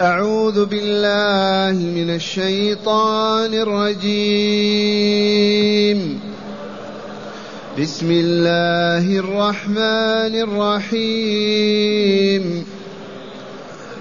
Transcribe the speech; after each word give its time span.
أعوذ 0.00 0.64
بالله 0.64 1.86
من 1.86 2.14
الشيطان 2.14 3.54
الرجيم. 3.54 4.10
بسم 7.80 8.10
الله 8.10 9.18
الرحمن 9.18 10.54
الرحيم. 10.94 12.64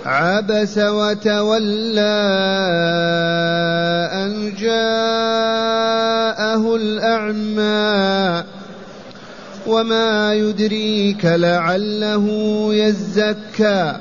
عبس 0.06 0.78
وتولى 0.78 2.18
أن 4.14 4.54
جاءه 4.60 6.76
الأعمى. 6.76 8.44
وما 9.68 10.34
يدريك 10.34 11.26
لعله 11.26 12.68
يزكى. 12.74 13.96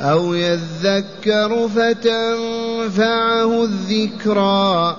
أو 0.00 0.34
يذكر 0.34 1.68
فتنفعه 1.68 3.64
الذكرى. 3.64 4.96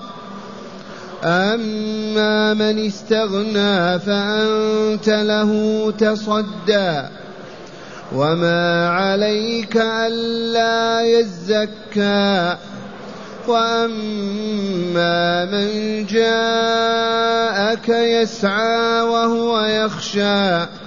أما 1.24 2.54
من 2.54 2.86
استغنى 2.86 3.98
فأنت 3.98 5.08
له 5.08 5.92
تصدى. 5.98 7.02
وما 8.14 8.88
عليك 8.88 9.76
ألا 9.76 11.00
يزكى. 11.00 12.56
وأما 13.48 15.44
من 15.44 16.06
جاءك 16.06 17.88
يسعى 17.88 19.02
وهو 19.02 19.60
يخشى. 19.60 20.77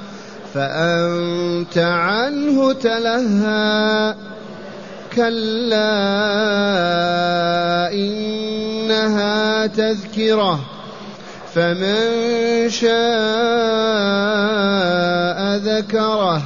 فأنت 0.53 1.77
عنه 1.77 2.73
تلهى. 2.73 4.15
كلا 5.15 5.93
إنها 7.93 9.67
تذكرة. 9.67 10.59
فمن 11.55 12.69
شاء 12.69 12.91
ذكره 15.57 16.41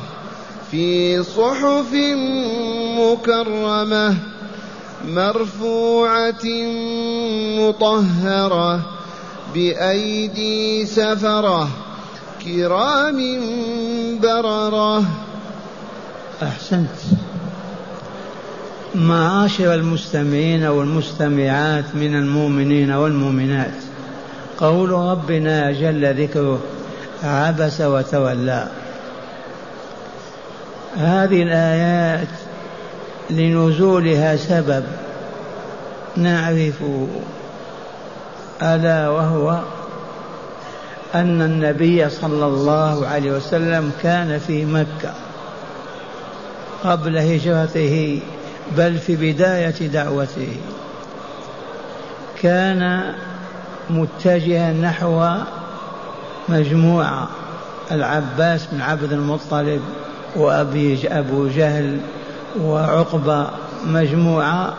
في 0.71 1.23
صحف 1.23 1.93
مكرمة 2.99 4.15
مرفوعة 5.07 6.45
مطهرة 7.59 8.79
بأيدي 9.53 10.85
سفرة. 10.85 11.84
كرام 12.45 13.19
بررة. 14.19 15.03
أحسنت. 16.43 16.89
معاشر 18.95 19.73
المستمعين 19.73 20.63
والمستمعات 20.63 21.85
من 21.93 22.15
المؤمنين 22.15 22.91
والمؤمنات 22.91 23.73
قول 24.57 24.89
ربنا 24.89 25.71
جل 25.71 26.23
ذكره 26.23 26.59
عبس 27.23 27.81
وتولى 27.81 28.67
هذه 30.97 31.43
الآيات 31.43 32.27
لنزولها 33.29 34.35
سبب 34.35 34.83
نعرف 36.17 36.83
ألا 38.61 39.09
وهو 39.09 39.59
أن 41.15 41.41
النبي 41.41 42.09
صلى 42.09 42.45
الله 42.45 43.07
عليه 43.07 43.31
وسلم 43.31 43.91
كان 44.03 44.39
في 44.39 44.65
مكة 44.65 45.13
قبل 46.83 47.17
هجرته 47.17 48.19
بل 48.77 48.97
في 48.97 49.15
بداية 49.15 49.87
دعوته. 49.87 50.57
كان 52.41 53.13
متجها 53.89 54.73
نحو 54.73 55.29
مجموعة 56.49 57.27
العباس 57.91 58.67
بن 58.71 58.81
عبد 58.81 59.13
المطلب 59.13 59.81
وأبي 60.35 61.07
أبو 61.07 61.47
جهل 61.47 61.99
وعقبة 62.61 63.47
مجموعة 63.85 64.73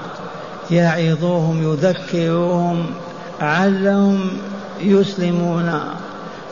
يعظوهم 0.71 1.73
يذكروهم 1.73 2.87
علهم 3.41 4.31
يسلمون. 4.81 5.81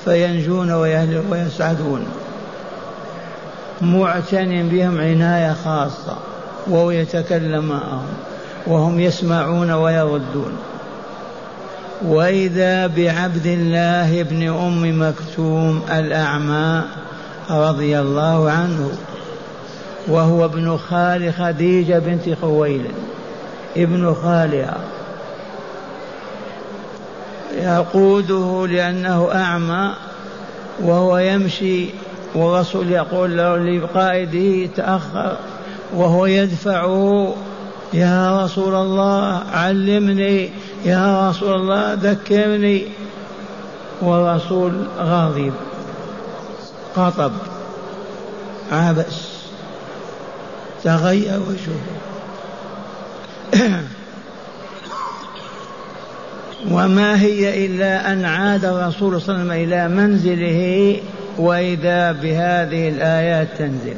فينجون 0.04 0.72
ويسعدون 1.30 2.06
معتن 3.80 4.68
بهم 4.68 5.00
عناية 5.00 5.56
خاصة 5.64 6.16
وهو 6.66 6.90
يتكلم 6.90 7.64
معهم 7.64 8.06
وهم 8.66 9.00
يسمعون 9.00 9.70
ويردون. 9.70 10.52
وإذا 12.02 12.86
بعبد 12.86 13.46
الله 13.46 14.22
بن 14.22 14.48
أم 14.48 15.08
مكتوم 15.08 15.82
الأعمى 15.92 16.82
رضي 17.50 18.00
الله 18.00 18.50
عنه 18.50 18.90
وهو 20.08 20.44
ابن 20.44 20.76
خال 20.76 21.34
خديجة 21.34 21.98
بنت 21.98 22.38
خويلد 22.40 22.94
ابن 23.76 24.14
خالها 24.14 24.76
يقوده 27.56 28.66
لأنه 28.66 29.28
أعمى 29.34 29.94
وهو 30.82 31.18
يمشي 31.18 31.88
والرسول 32.34 32.90
يقول 32.90 33.36
له 33.36 33.56
لقائده 33.56 34.66
تأخر 34.76 35.36
وهو 35.94 36.26
يدفعه 36.26 37.34
يا 37.92 38.44
رسول 38.44 38.74
الله 38.74 39.42
علمني 39.52 40.50
يا 40.84 41.30
رسول 41.30 41.54
الله 41.54 41.94
ذكرني 41.94 42.86
والرسول 44.02 44.72
غاضب 44.98 45.52
قطب 46.96 47.32
عبس 48.72 49.34
تغير 50.84 51.40
وجهه 51.40 51.80
وما 56.70 57.20
هي 57.20 57.66
إلا 57.66 58.12
أن 58.12 58.24
عاد 58.24 58.64
الرسول 58.64 59.20
صلى 59.20 59.36
الله 59.36 59.52
عليه 59.52 59.62
وسلم 59.64 59.72
إلى 59.72 59.88
منزله 59.88 60.96
وإذا 61.38 62.12
بهذه 62.12 62.88
الآيات 62.88 63.48
تنزل. 63.58 63.96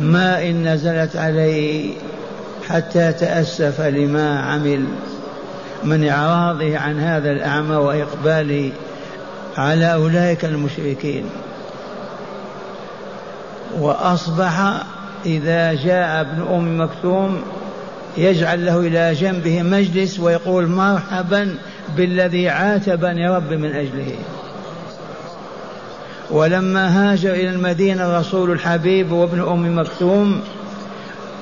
ما 0.00 0.42
إن 0.42 0.68
نزلت 0.68 1.16
عليه 1.16 1.94
حتى 2.68 3.12
تأسف 3.12 3.80
لما 3.80 4.40
عمل 4.40 4.84
من 5.84 6.08
إعراضه 6.08 6.78
عن 6.78 7.00
هذا 7.00 7.30
الأعمى 7.30 7.76
وإقباله 7.76 8.72
على 9.56 9.94
أولئك 9.94 10.44
المشركين. 10.44 11.24
وأصبح 13.78 14.82
إذا 15.26 15.72
جاء 15.74 16.20
ابن 16.20 16.54
أم 16.54 16.80
مكتوم 16.80 17.42
يجعل 18.16 18.66
له 18.66 18.80
إلى 18.80 19.14
جنبه 19.14 19.62
مجلس 19.62 20.20
ويقول 20.20 20.66
مرحبا 20.66 21.56
بالذي 21.96 22.48
عاتبني 22.48 23.28
رب 23.28 23.52
من 23.52 23.72
أجله. 23.72 24.14
ولما 26.30 27.12
هاجر 27.12 27.30
إلى 27.30 27.50
المدينة 27.50 28.06
الرسول 28.06 28.50
الحبيب 28.50 29.12
وابن 29.12 29.40
أم 29.40 29.78
مكتوم 29.78 30.40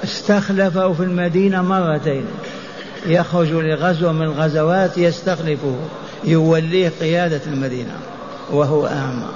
استخلفه 0.05 0.93
في 0.93 1.03
المدينة 1.03 1.63
مرتين. 1.63 2.25
يخرج 3.07 3.53
لغزوة 3.53 4.13
من 4.13 4.23
الغزوات 4.23 4.99
يستخلفه 4.99 5.77
يوليه 6.25 6.93
قيادة 7.01 7.41
المدينة 7.47 7.97
وهو 8.51 8.87
أعمى. 8.87 9.29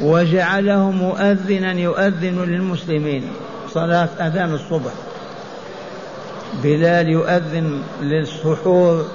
وجعله 0.00 0.90
مؤذنا 0.90 1.72
يؤذن 1.72 2.44
للمسلمين. 2.44 3.30
صلاة 3.74 4.08
أذان 4.20 4.54
الصبح. 4.54 4.92
بلال 6.62 7.08
يؤذن 7.08 7.82
للسحور 8.02 9.06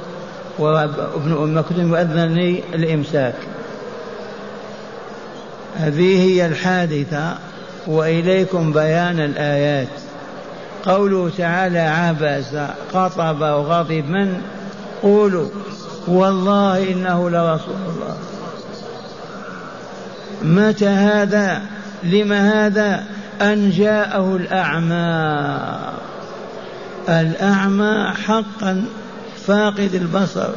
وابن 0.59 1.31
أم 1.31 1.57
مكتوم 1.57 1.95
يؤذن 1.95 2.27
للإمساك. 2.73 3.35
هذه 5.77 6.23
هي 6.23 6.45
الحادثة 6.45 7.37
وإليكم 7.87 8.73
بيان 8.73 9.19
الآيات. 9.19 9.87
قوله 10.85 11.31
تعالى 11.37 11.79
عبس 11.79 12.55
قطب 12.93 13.41
وغضب 13.41 14.05
من؟ 14.09 14.41
قولوا 15.03 15.49
والله 16.07 16.91
إنه 16.91 17.29
لرسول 17.29 17.75
الله. 17.75 18.17
متى 20.43 20.87
هذا؟ 20.87 21.61
لم 22.03 22.33
هذا؟ 22.33 23.03
أن 23.41 23.69
جاءه 23.69 24.35
الأعمى. 24.35 25.69
الأعمى 27.09 28.13
حقا 28.25 28.85
فاقد 29.47 29.89
البصر. 29.93 30.49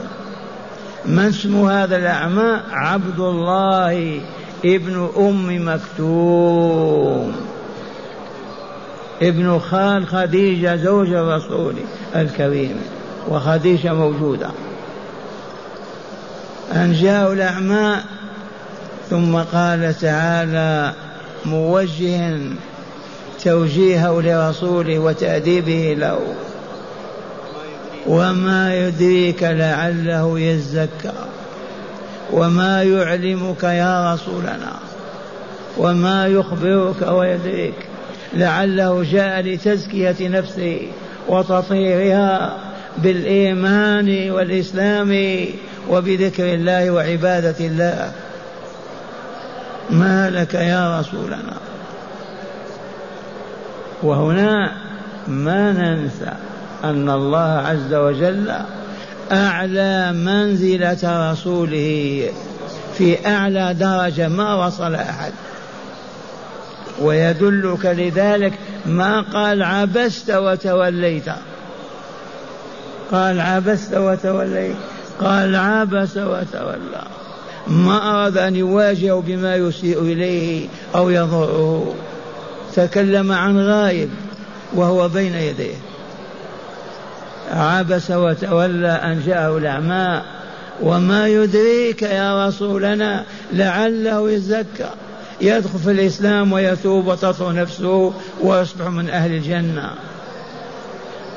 من 1.06 1.18
اسم 1.18 1.64
هذا 1.64 1.96
الأعمى؟ 1.96 2.60
عبد 2.70 3.20
الله 3.20 4.20
ابن 4.64 5.10
أم 5.16 5.68
مكتوم. 5.68 7.36
ابن 9.22 9.58
خال 9.58 10.06
خديجة 10.06 10.76
زوج 10.76 11.12
الرسول 11.12 11.74
الكريم 12.16 12.76
وخديجة 13.28 13.94
موجودة. 13.94 14.50
أن 16.72 16.92
جاءوا 16.92 17.34
الأعمى 17.34 17.96
ثم 19.10 19.36
قال 19.36 19.94
تعالى 20.00 20.92
موجها 21.44 22.38
توجيهه 23.44 24.20
لرسوله 24.20 24.98
وتأديبه 24.98 25.96
له. 25.98 26.18
وما 28.06 28.74
يدريك 28.74 29.42
لعله 29.42 30.40
يزكى. 30.40 31.12
وما 32.32 32.82
يعلمك 32.82 33.62
يا 33.62 34.14
رسولنا. 34.14 34.72
وما 35.78 36.26
يخبرك 36.26 37.12
ويدريك 37.12 37.74
لعله 38.34 39.06
جاء 39.12 39.40
لتزكية 39.40 40.16
نفسه 40.20 40.80
وتطهيرها 41.28 42.56
بالإيمان 42.98 44.30
والإسلام 44.30 45.44
وبذكر 45.90 46.54
الله 46.54 46.90
وعبادة 46.90 47.66
الله. 47.66 48.12
ما 49.90 50.30
لك 50.30 50.54
يا 50.54 51.00
رسولنا؟ 51.00 51.73
وهنا 54.02 54.72
ما 55.28 55.72
ننسى 55.72 56.32
أن 56.84 57.10
الله 57.10 57.38
عز 57.38 57.94
وجل 57.94 58.52
أعلى 59.32 60.12
منزلة 60.12 61.32
رسوله 61.32 62.28
في 62.98 63.26
أعلى 63.26 63.74
درجة 63.74 64.28
ما 64.28 64.66
وصل 64.66 64.94
أحد. 64.94 65.32
ويدلك 67.00 67.86
لذلك 67.86 68.52
ما 68.86 69.20
قال 69.20 69.62
عبست 69.62 70.30
وتوليت. 70.30 71.28
قال 73.12 73.40
عبست 73.40 73.94
وتوليت. 73.94 74.76
قال 75.20 75.56
عبس 75.56 76.16
وتولى. 76.16 77.02
ما 77.66 78.10
أراد 78.10 78.38
أن 78.38 78.56
يواجه 78.56 79.12
بما 79.12 79.56
يسيء 79.56 80.02
إليه 80.02 80.68
أو 80.94 81.10
يضره. 81.10 81.94
تكلم 82.76 83.32
عن 83.32 83.58
غائب 83.58 84.10
وهو 84.74 85.08
بين 85.08 85.34
يديه. 85.34 85.74
عبس 87.50 88.10
وتولى 88.10 88.88
أن 88.88 89.22
جاءه 89.26 89.58
الأعمى 89.58 90.22
وما 90.82 91.28
يدريك 91.28 92.02
يا 92.02 92.48
رسولنا 92.48 93.24
لعله 93.52 94.30
يزكى 94.30 94.90
يدخل 95.40 95.78
في 95.78 95.90
الإسلام 95.90 96.52
ويتوب 96.52 97.06
وتطهر 97.06 97.54
نفسه 97.54 98.12
ويصبح 98.40 98.86
من 98.86 99.10
أهل 99.10 99.32
الجنة. 99.32 99.90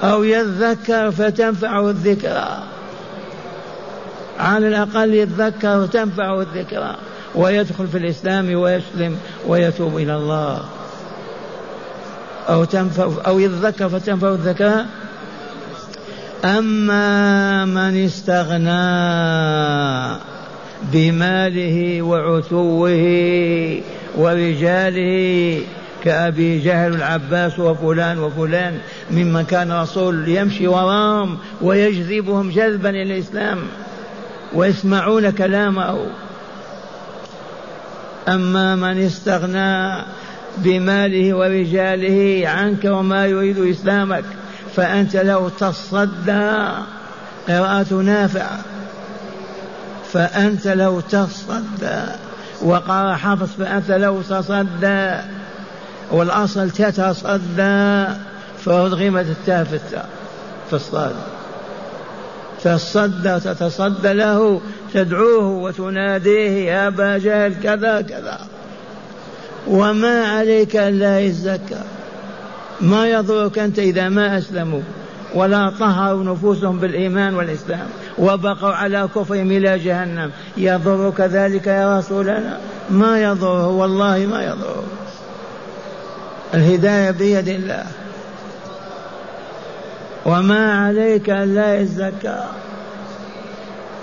أو 0.04 0.24
يذكر 0.24 1.12
فتنفعه 1.12 1.90
الذكرى. 1.90 2.64
على 4.40 4.68
الأقل 4.68 5.14
يتذكر 5.14 5.80
وتنفعه 5.80 6.42
الذكرى. 6.42 6.96
ويدخل 7.36 7.88
في 7.88 7.98
الإسلام 7.98 8.56
ويسلم 8.56 9.18
ويتوب 9.48 9.98
إلى 9.98 10.16
الله. 10.16 10.66
أو 12.50 12.64
تنفع 12.64 13.10
أو 13.28 13.40
يتذكر 13.40 13.90
فتنفعه 13.90 14.34
الذكرى 14.34 14.86
أما 16.46 17.66
من 17.66 18.06
استغنى 18.06 18.68
بماله 20.94 22.02
وعتوه 22.02 22.92
ورجاله 24.18 25.62
كأبي 26.04 26.60
جهل 26.60 26.94
العباس 26.94 27.60
وفلان 27.60 28.20
وفلان 28.20 28.78
ممن 29.12 29.44
كان 29.44 29.72
رسول 29.72 30.28
يمشي 30.28 30.68
وراهم 30.68 31.38
ويجذبهم 31.62 32.52
جذبا 32.52 32.90
إلى 32.90 33.04
الإسلام 33.04 33.60
ويسمعون 34.54 35.30
كلامه. 35.30 35.98
أما 38.28 38.76
من 38.76 39.06
استغنى 39.06 40.04
بماله 40.58 41.34
ورجاله 41.34 42.50
عنك 42.50 42.86
وما 42.86 43.26
يريد 43.26 43.60
إسلامك 43.60 44.24
فأنت 44.76 45.16
له 45.16 45.52
تصدى 45.60 46.68
قراءة 47.48 47.94
نافعة 47.94 48.60
فأنت 50.14 50.68
لو 50.68 51.00
تصدى 51.00 52.02
وقال 52.62 53.16
حفص 53.16 53.50
فأنت 53.60 53.92
لو 53.92 54.22
تصدى 54.22 55.16
والأصل 56.12 56.70
تتصدى 56.70 58.08
فأدغمت 58.66 59.26
التاء 59.26 59.64
في 59.64 59.80
في 60.70 60.74
الصاد. 60.74 61.16
تصدى 62.64 63.40
تتصدى 63.40 64.14
له 64.14 64.62
تدعوه 64.94 65.48
وتناديه 65.48 66.72
يا 66.72 66.88
أبا 66.88 67.18
جهل 67.18 67.54
كذا 67.64 68.02
كذا. 68.02 68.40
وما 69.70 70.26
عليك 70.26 70.76
ألا 70.76 71.20
يزكى. 71.20 71.82
ما 72.82 73.08
يضرك 73.08 73.60
أنت 73.60 73.80
إذا 73.80 74.10
ما 74.10 74.38
أسلموا. 74.38 74.82
ولا 75.36 75.72
طهروا 75.80 76.24
نفوسهم 76.24 76.80
بالإيمان 76.80 77.36
والإسلام. 77.36 77.88
وبقوا 78.18 78.74
على 78.74 79.10
كفرهم 79.16 79.52
إلى 79.52 79.80
جهنم. 79.80 80.32
يضرك 80.58 81.22
ذلك 81.22 81.68
يا 81.68 82.00
رسولنا؟ 82.00 82.58
ما 82.90 83.24
يضره. 83.24 83.68
والله 83.68 84.18
ما 84.32 84.44
يضره. 84.44 84.84
الهداية 86.54 87.12
بيد 87.12 87.48
الله. 87.48 87.86
وما 90.26 90.86
عليك 90.86 91.30
ألا 91.30 91.80
يزكى. 91.80 92.44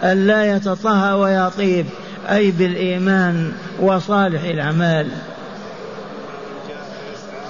ألا 0.03 0.57
يتطهر 0.57 1.17
ويطيب. 1.17 1.87
أي 2.31 2.51
بالإيمان 2.51 3.53
وصالح 3.81 4.43
الأعمال. 4.43 5.07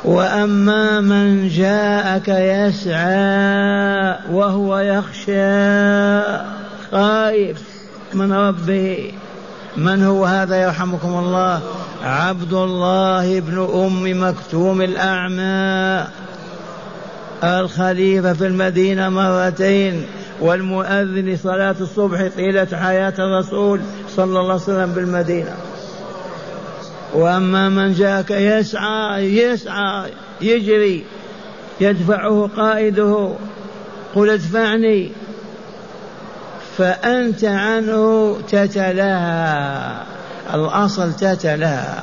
وأما 0.05 1.01
من 1.01 1.49
جاءك 1.49 2.29
يسعى 2.29 4.19
وهو 4.33 4.79
يخشى 4.79 6.23
خائف 6.93 7.63
من 8.15 8.33
ربه. 8.33 9.13
من 9.77 10.03
هو 10.03 10.25
هذا 10.25 10.57
يرحمكم 10.63 11.09
الله؟ 11.09 11.61
عبد 12.03 12.53
الله 12.53 13.41
بن 13.41 13.69
أم 13.75 14.29
مكتوم 14.29 14.83
الأعمى 14.83 16.07
الخليفة 17.45 18.33
في 18.33 18.47
المدينة 18.47 19.09
مرتين 19.09 20.07
والمؤذن 20.41 21.27
لصلاه 21.27 21.77
الصبح 21.81 22.29
طيلة 22.37 22.69
حياة 22.73 23.15
الرسول 23.19 23.81
صلى 24.17 24.25
الله 24.41 24.53
عليه 24.53 24.55
وسلم 24.55 24.93
بالمدينة. 24.93 25.55
وأما 27.15 27.69
من 27.69 27.93
جاءك 27.93 28.31
يسعى 28.31 29.37
يسعى 29.37 30.11
يجري 30.41 31.05
يدفعه 31.81 32.51
قائده 32.57 33.35
قل 34.15 34.31
ادفعني 34.31 35.11
فأنت 36.79 37.45
عنه 37.45 38.37
تتلهى 38.49 39.97
الأصل 40.55 41.13
تتلهى 41.13 42.03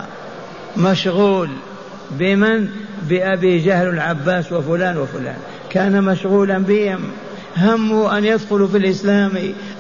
مشغول 0.77 1.49
بمن؟ 2.11 2.67
بأبي 3.09 3.57
جهل 3.57 3.87
العباس 3.87 4.51
وفلان 4.51 4.97
وفلان. 4.97 5.37
كان 5.69 6.03
مشغولا 6.03 6.57
بهم. 6.57 6.99
همه 7.57 8.17
أن 8.17 8.25
يدخلوا 8.25 8.67
في 8.67 8.77
الإسلام 8.77 9.31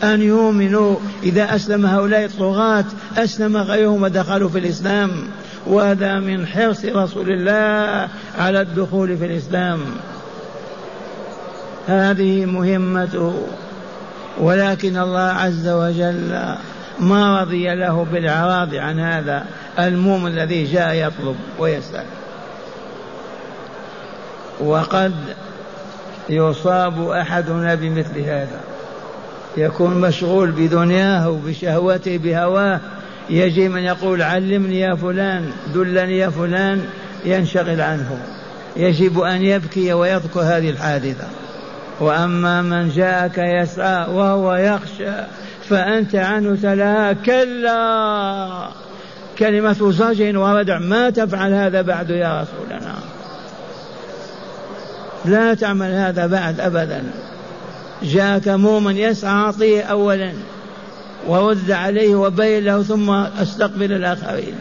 أن 0.03 0.21
يؤمنوا. 0.21 0.95
إذا 1.23 1.55
أسلم 1.55 1.85
هؤلاء 1.85 2.25
الطغاة 2.25 2.85
أسلم 3.17 3.57
غيرهم 3.57 4.03
ودخلوا 4.03 4.49
في 4.49 4.59
الإسلام. 4.59 5.11
وهذا 5.67 6.19
من 6.19 6.47
حرص 6.47 6.85
رسول 6.85 7.31
الله 7.31 8.07
على 8.39 8.61
الدخول 8.61 9.17
في 9.17 9.25
الإسلام. 9.25 9.79
هذه 11.87 12.45
مهمته. 12.45 13.47
ولكن 14.39 14.97
الله 14.97 15.19
عز 15.19 15.67
وجل 15.67 16.55
ما 16.99 17.41
رضي 17.41 17.75
له 17.75 18.05
بالإعراض 18.13 18.75
عن 18.75 18.99
هذا. 18.99 19.45
المؤمن 19.79 20.27
الذي 20.27 20.63
جاء 20.63 20.93
يطلب 20.93 21.35
ويسأل. 21.59 22.05
وقد 24.59 25.13
يصاب 26.31 27.09
أحدنا 27.09 27.75
بمثل 27.75 28.19
هذا. 28.19 28.59
يكون 29.57 30.01
مشغول 30.01 30.51
بدنياه 30.51 31.29
وبشهوته 31.29 32.17
بهواه. 32.17 32.79
يجي 33.29 33.69
من 33.69 33.81
يقول 33.81 34.21
علمني 34.21 34.79
يا 34.79 34.95
فلان 34.95 35.51
دلني 35.73 36.17
يا 36.17 36.29
فلان 36.29 36.85
ينشغل 37.25 37.81
عنه. 37.81 38.17
يجب 38.75 39.19
أن 39.19 39.41
يبكي 39.41 39.93
ويذكر 39.93 40.39
هذه 40.39 40.69
الحادثة. 40.69 41.27
وأما 41.99 42.61
من 42.61 42.89
جاءك 42.89 43.37
يسعى 43.37 44.05
وهو 44.09 44.55
يخشى 44.55 45.11
فأنت 45.69 46.15
عنه 46.15 46.57
تلاها 46.61 47.13
كلا. 47.13 48.67
كلمة 49.39 49.91
زجر 49.91 50.37
وردع 50.37 50.79
ما 50.79 51.09
تفعل 51.09 51.53
هذا 51.53 51.81
بعد 51.81 52.09
يا 52.09 52.41
رسولنا. 52.41 52.95
لا 55.25 55.53
تعمل 55.53 55.91
هذا 55.91 56.27
بعد 56.27 56.59
أبدا. 56.59 57.03
جاءك 58.03 58.47
مؤمن 58.47 58.97
يسعى 58.97 59.31
أعطيه 59.31 59.81
أولا 59.83 60.31
ورد 61.27 61.71
عليه 61.71 62.15
وبين 62.15 62.63
له 62.65 62.83
ثم 62.83 63.09
أستقبل 63.41 63.93
الآخرين. 63.93 64.55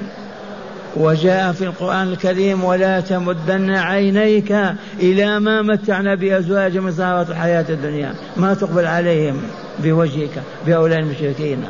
وجاء 0.97 1.53
في 1.53 1.65
القرآن 1.65 2.09
الكريم 2.09 2.65
ولا 2.65 3.01
تمدن 3.01 3.71
عينيك 3.71 4.57
إلى 5.01 5.41
ما 5.41 5.63
متعنا 5.63 6.15
بأزواج 6.15 6.79
من 6.79 6.91
زهرة 6.91 7.27
الحياة 7.31 7.65
الدنيا. 7.69 8.15
ما 8.37 8.55
تقبل 8.55 8.87
عليهم 8.87 9.43
بوجهك 9.79 10.43
بهؤلاء 10.67 10.99
المشركين. 10.99 11.65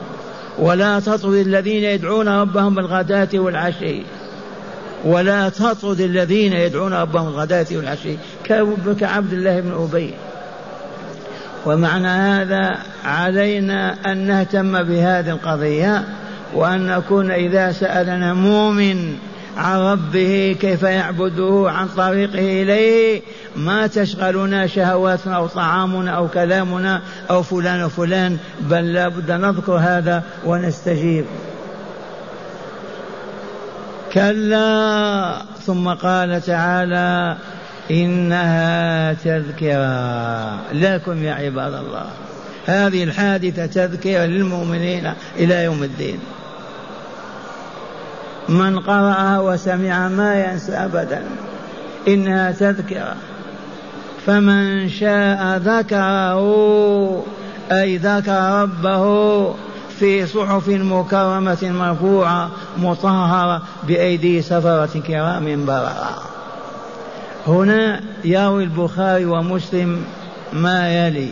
ولا 0.58 1.00
تطرد 1.00 1.34
الذين 1.34 1.84
يدعون 1.84 2.28
ربهم 2.28 2.74
بالغداة 2.74 3.28
والعشي. 3.34 4.02
ولا 5.04 5.48
تطرد 5.48 6.00
الذين 6.00 6.52
يدعون 6.52 6.94
ربهم 6.94 7.24
بالغداة 7.24 7.66
والعشي 7.72 8.16
كعبد 9.00 9.32
الله 9.32 9.60
بن 9.60 9.72
أبي. 9.72 10.14
ومعنى 11.66 12.08
هذا 12.08 12.78
علينا 13.04 14.12
أن 14.12 14.26
نهتم 14.26 14.82
بهذه 14.82 15.30
القضية 15.30 16.04
وأن 16.54 16.86
نكون 16.86 17.30
إذا 17.30 17.72
سألنا 17.72 18.34
مؤمن 18.34 19.16
عن 19.56 19.78
ربه 19.78 20.56
كيف 20.60 20.82
يعبده 20.82 21.64
عن 21.66 21.88
طريقه 21.88 22.62
إليه 22.62 23.22
ما 23.56 23.86
تشغلنا 23.86 24.66
شهواتنا 24.66 25.36
أو 25.36 25.46
طعامنا 25.46 26.10
أو 26.10 26.28
كلامنا 26.28 27.02
أو 27.30 27.42
فلان 27.42 27.84
وفلان 27.84 28.36
بل 28.60 28.92
لا 28.92 29.08
بد 29.08 29.30
نذكر 29.30 29.72
هذا 29.72 30.22
ونستجيب. 30.46 31.24
كلا 34.12 35.42
ثم 35.66 35.88
قال 35.88 36.40
تعالى 36.42 37.36
إنها 37.90 39.12
تذكرة 39.12 40.72
لكم 40.72 41.24
يا 41.24 41.34
عباد 41.34 41.74
الله. 41.74 42.06
هذه 42.66 43.04
الحادثة 43.04 43.66
تذكرة 43.66 44.26
للمؤمنين 44.26 45.12
إلى 45.36 45.64
يوم 45.64 45.82
الدين. 45.82 46.18
من 48.48 48.78
قرأها 48.78 49.40
وسمع 49.40 50.08
ما 50.08 50.44
ينسى 50.44 50.72
أبدا. 50.72 51.22
إنها 52.08 52.52
تذكرة. 52.52 53.16
فمن 54.26 54.88
شاء 54.88 55.56
ذكره 55.56 56.40
أي 57.72 57.96
ذكر 57.96 58.62
ربه 58.62 59.54
في 60.00 60.26
صحف 60.26 60.68
مكرمة 60.68 61.58
مرفوعة 61.62 62.50
مطهرة 62.78 63.62
بأيدي 63.88 64.42
سفرة 64.42 65.00
كرام 65.06 65.66
بررة. 65.66 66.22
هنا 67.46 68.00
يروي 68.24 68.64
البخاري 68.64 69.24
ومسلم 69.24 70.04
ما 70.52 71.06
يلي. 71.06 71.28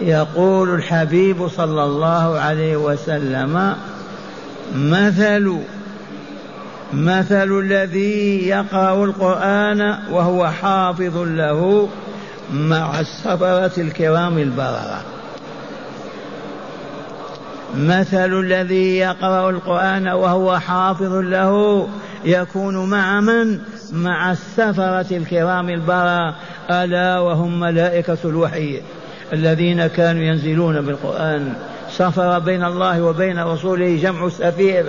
يقول 0.00 0.74
الحبيب 0.74 1.48
صلى 1.48 1.84
الله 1.84 2.38
عليه 2.38 2.76
وسلم 2.76 3.74
مثل 4.74 5.56
مثل 6.92 7.58
الذي 7.58 8.48
يقرأ 8.48 9.04
القرآن 9.04 9.98
وهو 10.10 10.50
حافظ 10.50 11.16
له 11.16 11.88
مع 12.52 13.00
السفرة 13.00 13.80
الكرام 13.80 14.38
البررة. 14.38 15.02
مثل 17.76 18.40
الذي 18.40 18.98
يقرأ 18.98 19.50
القرآن 19.50 20.08
وهو 20.08 20.58
حافظ 20.58 21.12
له 21.12 21.88
يكون 22.24 22.90
مع 22.90 23.20
من؟ 23.20 23.58
مع 23.92 24.32
السفرة 24.32 25.16
الكرام 25.16 25.68
البررة 25.68 26.34
ألا 26.70 27.18
وهم 27.18 27.60
ملائكة 27.60 28.18
الوحي 28.24 28.80
الذين 29.32 29.86
كانوا 29.86 30.22
ينزلون 30.22 30.80
بالقرآن. 30.80 31.54
سفر 31.90 32.38
بين 32.38 32.64
الله 32.64 33.02
وبين 33.02 33.38
رسوله 33.38 33.96
جمع 34.02 34.28
سفير 34.28 34.84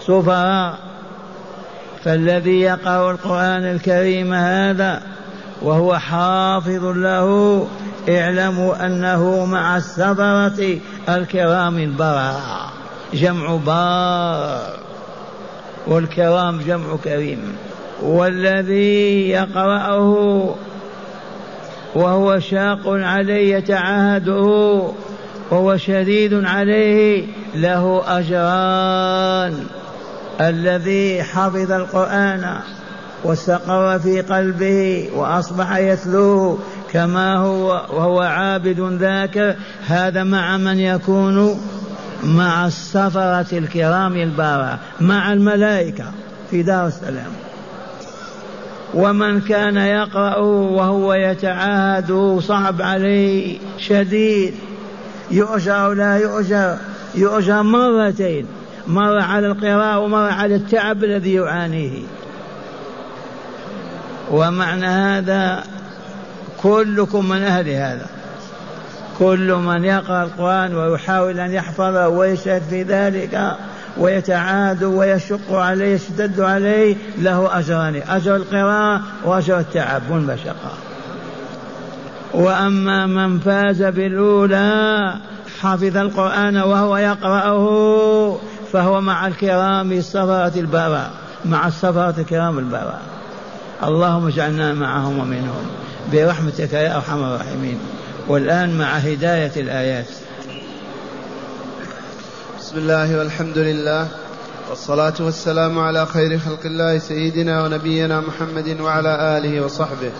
سفراء. 0.00 0.78
فالذي 2.04 2.60
يقرأ 2.60 3.10
القرآن 3.10 3.64
الكريم 3.64 4.32
هذا 4.32 5.02
وهو 5.62 5.98
حافظ 5.98 6.84
له 6.84 7.66
اعلموا 8.08 8.86
أنه 8.86 9.44
مع 9.44 9.76
السفرة 9.76 10.78
الكرام 11.08 11.78
البراء 11.78 12.70
جمع 13.14 13.56
بار 13.56 14.78
والكرام 15.86 16.60
جمع 16.60 16.96
كريم 17.04 17.56
والذي 18.02 19.28
يقرأه 19.28 20.54
وهو 21.94 22.38
شاق 22.38 22.82
عليه 22.86 23.56
يتعاهده 23.56 24.82
وهو 25.50 25.76
شديد 25.76 26.44
عليه 26.44 27.26
له 27.54 28.02
أجران 28.18 29.66
الذي 30.40 31.22
حفظ 31.22 31.72
القرآن 31.72 32.60
واستقر 33.24 33.98
في 33.98 34.20
قلبه 34.20 35.08
وأصبح 35.14 35.76
يتلوه 35.76 36.58
كما 36.92 37.36
هو 37.36 37.68
وهو 37.68 38.20
عابد 38.20 38.80
ذاك. 38.80 39.56
هذا 39.86 40.24
مع 40.24 40.56
من 40.56 40.78
يكون؟ 40.78 41.60
مع 42.24 42.66
السفرة 42.66 43.58
الكرام 43.58 44.16
البارة 44.16 44.78
مع 45.00 45.32
الملائكة 45.32 46.04
في 46.50 46.62
دار 46.62 46.86
السلام. 46.86 47.32
ومن 48.94 49.40
كان 49.40 49.76
يقرأ 49.76 50.36
وهو 50.36 51.14
يتعاهد 51.14 52.38
صعب 52.42 52.82
عليه 52.82 53.58
شديد. 53.78 54.54
يؤجر 55.30 55.92
لا 55.92 56.16
يؤجر؟ 56.16 56.76
يؤجر 57.14 57.62
مرتين 57.62 58.46
مرة 58.86 59.22
على 59.22 59.46
القراءة 59.46 59.98
ومرة 59.98 60.32
على 60.32 60.54
التعب 60.54 61.04
الذي 61.04 61.34
يعانيه. 61.34 62.02
ومعنى 64.30 64.86
هذا 64.86 65.64
كلكم 66.62 67.28
من 67.28 67.42
أهل 67.42 67.68
هذا. 67.68 68.06
كل 69.18 69.54
من 69.54 69.84
يقرأ 69.84 70.22
القرآن 70.22 70.74
ويحاول 70.74 71.40
أن 71.40 71.52
يحفظه 71.52 72.08
ويشهد 72.08 72.62
في 72.70 72.82
ذلك 72.82 73.56
ويتعاد 73.96 74.84
ويشق 74.84 75.52
عليه 75.52 75.94
يشتد 75.94 76.40
عليه 76.40 76.96
له 77.18 77.58
أجران 77.58 78.02
أجر 78.08 78.36
القراءة 78.36 79.00
وأجر 79.24 79.58
التعب 79.58 80.02
والمشقة. 80.10 80.72
وأما 82.34 83.06
من 83.06 83.38
فاز 83.38 83.82
بالأولى 83.82 85.14
حفظ 85.60 85.96
القرآن 85.96 86.56
وهو 86.56 86.96
يقرأه 86.96 88.38
فهو 88.72 89.00
مع 89.00 89.26
الكرام 89.26 89.92
السفرة 89.92 90.52
البراء 90.56 91.10
مع 91.44 91.66
السفرة 91.66 92.14
الكرام 92.18 92.58
البراء. 92.58 93.17
اللهم 93.82 94.26
اجعلنا 94.26 94.74
معهم 94.74 95.18
ومنهم. 95.18 95.66
برحمتك 96.12 96.72
يا 96.72 96.96
أرحم 96.96 97.24
الراحمين. 97.24 97.78
والآن 98.28 98.78
مع 98.78 98.96
هداية 98.96 99.52
الآيات. 99.56 100.06
بسم 102.60 102.78
الله 102.78 103.18
والحمد 103.18 103.58
لله 103.58 104.08
والصلاة 104.70 105.14
والسلام 105.20 105.78
على 105.78 106.06
خير 106.06 106.38
خلق 106.38 106.60
الله 106.64 106.98
سيدنا 106.98 107.64
ونبينا 107.64 108.20
محمد 108.20 108.80
وعلى 108.80 109.38
آله 109.38 109.64
وصحبه. 109.64 110.12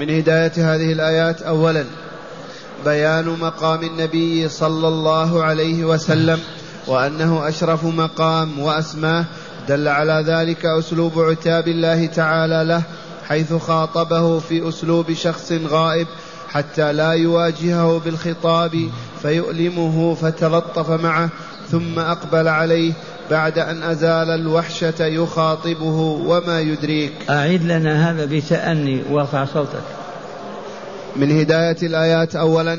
من 0.00 0.10
هداية 0.10 0.52
هذه 0.56 0.92
الآيات 0.92 1.42
أولا 1.42 1.84
بيان 2.84 3.24
مقام 3.40 3.82
النبي 3.82 4.48
صلى 4.48 4.88
الله 4.88 5.44
عليه 5.44 5.84
وسلم 5.84 6.40
وأنه 6.86 7.48
أشرف 7.48 7.84
مقام 7.84 8.58
وأسماه 8.58 9.24
دل 9.68 9.88
على 9.88 10.24
ذلك 10.26 10.66
أسلوب 10.66 11.18
عتاب 11.18 11.68
الله 11.68 12.06
تعالى 12.06 12.64
له 12.64 12.82
حيث 13.28 13.52
خاطبه 13.52 14.38
في 14.38 14.68
أسلوب 14.68 15.12
شخص 15.12 15.52
غائب 15.52 16.06
حتى 16.48 16.92
لا 16.92 17.12
يواجهه 17.12 18.00
بالخطاب 18.04 18.90
فيؤلمه 19.22 20.14
فتلطف 20.14 20.90
معه 20.90 21.28
ثم 21.70 21.98
أقبل 21.98 22.48
عليه 22.48 22.92
بعد 23.30 23.58
أن 23.58 23.82
أزال 23.82 24.30
الوحشة 24.30 25.04
يخاطبه 25.06 25.98
وما 26.26 26.60
يدريك. 26.60 27.12
أعيد 27.30 27.64
لنا 27.64 28.10
هذا 28.10 28.24
بتأني 28.24 29.02
وارفع 29.10 29.44
صوتك. 29.44 29.82
من 31.16 31.40
هداية 31.40 31.76
الآيات 31.82 32.36
أولا 32.36 32.78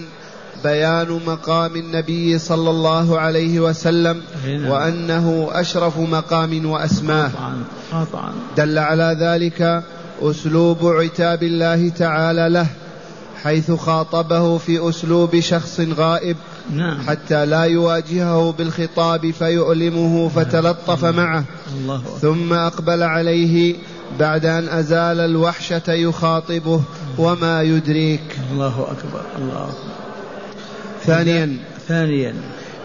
بيان 0.63 1.19
مقام 1.27 1.75
النبي 1.75 2.39
صلى 2.39 2.69
الله 2.69 3.19
عليه 3.19 3.59
وسلم 3.59 4.21
وأنه 4.47 5.49
أشرف 5.51 5.99
مقام 5.99 6.65
وأسماه. 6.65 7.31
دل 8.57 8.77
على 8.77 9.17
ذلك 9.19 9.83
أسلوب 10.21 10.77
عتاب 10.85 11.43
الله 11.43 11.89
تعالى 11.89 12.49
له 12.49 12.67
حيث 13.43 13.71
خاطبه 13.71 14.57
في 14.57 14.89
أسلوب 14.89 15.39
شخص 15.39 15.79
غائب 15.79 16.37
نعم. 16.73 17.01
حتى 17.07 17.45
لا 17.45 17.63
يواجهه 17.63 18.51
بالخطاب 18.51 19.31
فيؤلمه 19.31 20.29
فتلطف 20.29 21.05
معه. 21.05 21.43
الله 21.77 22.01
ثم 22.21 22.53
أقبل 22.53 23.03
عليه 23.03 23.75
بعد 24.19 24.45
أن 24.45 24.69
أزال 24.69 25.19
الوحشة 25.19 25.93
يخاطبه 25.93 26.81
وما 27.17 27.61
يدريك. 27.61 28.39
الله 28.51 28.87
أكبر 28.91 29.21
الله 29.37 29.63
أكبر. 29.63 30.06
ثانيا. 31.07 31.57
ثانيا. 31.87 32.33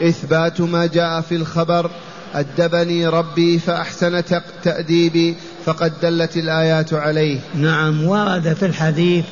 إثبات 0.02 0.60
ما 0.60 0.86
جاء 0.86 1.20
في 1.20 1.36
الخبر. 1.36 1.90
أدبني 2.34 3.06
ربي 3.06 3.58
فأحسن 3.58 4.22
تأديبي 4.62 5.36
فقد 5.64 5.92
دلت 6.02 6.36
الآيات 6.36 6.94
عليه. 6.94 7.40
نعم 7.54 8.04
ورد 8.04 8.56
في 8.60 8.66
الحديث 8.66 9.24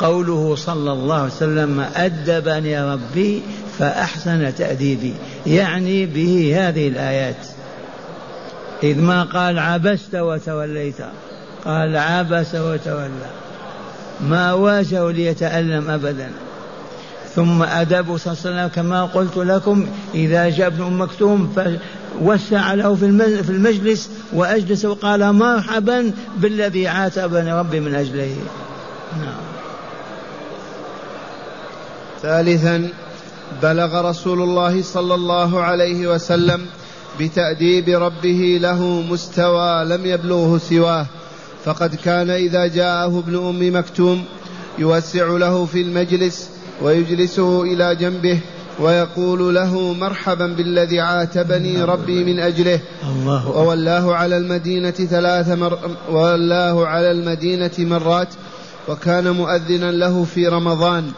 قوله 0.00 0.56
صلى 0.56 0.92
الله 0.92 1.14
عليه 1.14 1.32
وسلم 1.32 1.80
أدبني 1.96 2.80
ربي 2.80 3.42
فأحسن 3.78 4.54
تأديبي. 4.54 5.14
يعني 5.46 6.06
به 6.06 6.54
هذه 6.56 6.88
الآيات. 6.88 7.46
إذ 8.82 9.00
ما 9.00 9.22
قال 9.22 9.58
عبست 9.58 10.14
وتوليت. 10.14 10.96
قال 11.64 11.96
عبس 11.96 12.54
وتولى. 12.54 13.30
ما 14.20 14.52
واجه 14.52 15.10
ليتألم 15.10 15.90
أبدا. 15.90 16.30
ثم 17.36 17.62
أدب 17.62 18.16
صلى 18.16 18.32
الله 18.32 18.42
عليه 18.44 18.66
وسلم 18.66 18.68
كما 18.68 19.04
قلت 19.04 19.36
لكم 19.36 19.86
إذا 20.14 20.48
جاء 20.48 20.66
ابن 20.66 20.82
أم 20.82 21.00
مكتوم 21.00 21.52
فوسع 21.56 22.74
له 22.74 22.94
في 22.94 23.50
المجلس 23.50 24.10
وأجلس 24.32 24.84
وقال 24.84 25.32
مرحبا 25.32 26.12
بالذي 26.36 26.88
عاتبني 26.88 27.52
ربي 27.52 27.80
من 27.80 27.94
أجله. 27.94 28.36
نعم. 29.20 29.34
ثالثا 32.22 32.88
بلغ 33.62 34.10
رسول 34.10 34.42
الله 34.42 34.82
صلى 34.82 35.14
الله 35.14 35.60
عليه 35.60 36.06
وسلم 36.06 36.66
بتأديب 37.20 37.88
ربه 37.88 38.58
له 38.60 38.82
مستوى 39.10 39.84
لم 39.84 40.06
يبلغه 40.06 40.58
سواه. 40.58 41.06
فقد 41.64 41.94
كان 41.94 42.30
إذا 42.30 42.66
جاءه 42.66 43.18
ابن 43.18 43.36
أم 43.36 43.76
مكتوم 43.78 44.24
يوسع 44.78 45.26
له 45.26 45.64
في 45.64 45.80
المجلس 45.80 46.50
ويجلسه 46.82 47.62
إلى 47.62 47.94
جنبه 47.94 48.40
ويقول 48.80 49.54
له 49.54 49.92
مرحبا 49.92 50.46
بالذي 50.46 51.00
عاتبني 51.00 51.82
ربي 51.82 52.24
من 52.24 52.40
أجله. 52.40 52.80
الله 53.04 53.48
وولاه 53.48 54.14
على 54.14 54.36
المدينة 54.36 54.90
ثلاث 54.90 55.48
مر 55.48 55.78
وولاه 56.10 56.86
على 56.86 57.10
المدينة 57.10 57.70
مرات 57.78 58.28
وكان 58.88 59.30
مؤذنا 59.30 59.92
له 59.92 60.24
في 60.24 60.48
رمضان. 60.48 61.10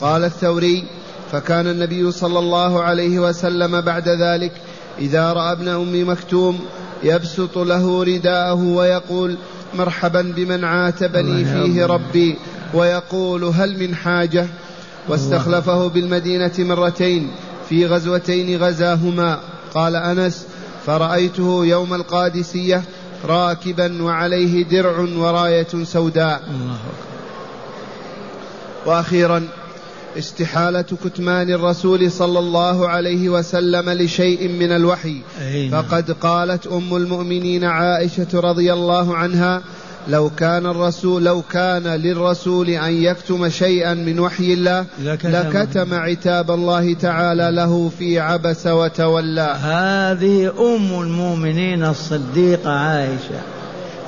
قال 0.00 0.24
الثوري 0.24 0.84
فكان 1.32 1.66
النبي 1.66 2.12
صلى 2.12 2.38
الله 2.38 2.82
عليه 2.82 3.18
وسلم 3.18 3.80
بعد 3.80 4.08
ذلك 4.08 4.52
إذا 4.98 5.32
رأى 5.32 5.52
ابن 5.52 5.68
أم 5.68 6.10
مكتوم 6.10 6.60
يبسط 7.02 7.58
له 7.58 8.04
رداءه 8.04 8.62
ويقول 8.62 9.36
مرحبا 9.74 10.22
بمن 10.36 10.64
عاتبني 10.64 11.44
فيه 11.44 11.86
ربي. 11.86 12.36
ويقول 12.74 13.44
هل 13.44 13.78
من 13.78 13.94
حاجة؟ 13.94 14.46
واستخلفه 15.08 15.88
بالمدينة 15.88 16.52
مرتين 16.58 17.30
في 17.68 17.86
غزوتين 17.86 18.62
غزاهما. 18.62 19.40
قال 19.74 19.96
أنس 19.96 20.46
فرأيته 20.86 21.66
يوم 21.66 21.94
القادسية 21.94 22.82
راكبا 23.24 24.02
وعليه 24.02 24.64
درع 24.64 25.06
وراية 25.16 25.84
سوداء. 25.84 26.42
وأخيرا 28.86 29.48
استحالة 30.18 30.84
كتمان 31.04 31.50
الرسول 31.50 32.10
صلى 32.12 32.38
الله 32.38 32.88
عليه 32.88 33.28
وسلم 33.28 33.90
لشيء 33.90 34.48
من 34.48 34.72
الوحي. 34.72 35.20
فقد 35.72 36.10
قالت 36.10 36.66
أم 36.66 36.96
المؤمنين 36.96 37.64
عائشة 37.64 38.26
رضي 38.34 38.72
الله 38.72 39.16
عنها 39.16 39.62
لو 40.08 40.30
كان 40.30 40.66
الرسول 40.66 41.24
لو 41.24 41.42
كان 41.42 41.82
للرسول 41.82 42.68
أن 42.68 42.92
يكتم 42.92 43.48
شيئا 43.48 43.94
من 43.94 44.20
وحي 44.20 44.52
الله 44.52 44.86
لكتم 45.24 45.94
عتاب 45.94 46.50
الله 46.50 46.94
تعالى 46.94 47.50
له 47.50 47.90
في 47.98 48.20
عبس 48.20 48.66
وتولى. 48.66 49.56
هذه 49.62 50.52
أم 50.58 51.00
المؤمنين 51.00 51.84
الصديقة 51.84 52.70
عائشة 52.70 53.40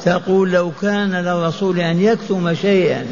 تقول 0.05 0.53
لو 0.53 0.73
كان 0.83 1.13
للرسول 1.13 1.79
أن 1.79 2.01
يكتم 2.01 2.55
شيئا 2.55 3.07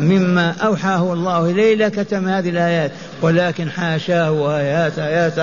مما 0.00 0.50
أوحاه 0.50 1.12
الله 1.12 1.50
إليه 1.50 1.74
لكتم 1.74 2.28
هذه 2.28 2.48
الآيات 2.48 2.92
ولكن 3.22 3.70
حاشاه 3.70 4.32
وآيات 4.32 4.98
آيات 4.98 5.38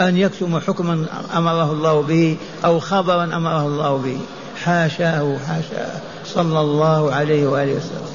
أن 0.00 0.16
يكتم 0.16 0.58
حكما 0.58 1.06
أمره 1.36 1.72
الله 1.72 2.02
به 2.02 2.36
أو 2.64 2.78
خبرا 2.78 3.24
أمره 3.24 3.66
الله 3.66 3.96
به. 3.96 4.18
حاشاه 4.64 5.38
حاشاه. 5.38 6.17
صلى 6.34 6.60
الله 6.60 7.14
عليه 7.14 7.46
وآله 7.46 7.72
وسلم. 7.72 8.08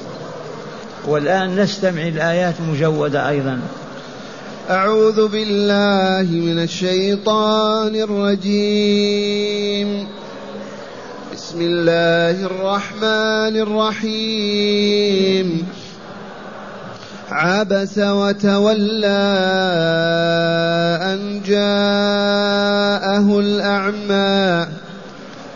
والآن 1.06 1.56
نستمع 1.56 2.02
الآيات 2.02 2.54
مجودة 2.60 3.28
أيضا. 3.28 3.60
أعوذ 4.70 5.28
بالله 5.28 6.30
من 6.30 6.62
الشيطان 6.62 7.96
الرجيم. 7.96 10.08
بسم 11.34 11.60
الله 11.60 12.46
الرحمن 12.46 13.62
الرحيم. 14.02 15.68
عبس 17.30 17.98
وتولى 17.98 19.06
أن 21.02 21.42
جاءه 21.46 23.40
الأعمى. 23.40 24.66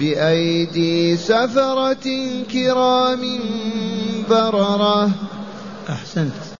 بأيدي 0.00 1.16
سفرة 1.16 2.06
كرام 2.52 3.38
بررة. 4.30 5.10
أحسنت. 5.88 6.44